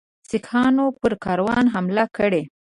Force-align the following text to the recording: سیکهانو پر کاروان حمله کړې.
سیکهانو 0.29 0.85
پر 0.99 1.11
کاروان 1.25 1.65
حمله 1.73 2.05
کړې. 2.17 2.41